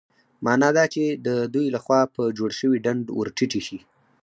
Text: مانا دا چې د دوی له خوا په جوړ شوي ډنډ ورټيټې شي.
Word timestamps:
مانا 0.45 0.69
دا 0.77 0.85
چې 0.93 1.03
د 1.27 1.27
دوی 1.53 1.67
له 1.75 1.79
خوا 1.83 2.01
په 2.15 2.23
جوړ 2.37 2.49
شوي 2.59 2.77
ډنډ 2.85 3.03
ورټيټې 3.19 3.61
شي. 3.67 3.79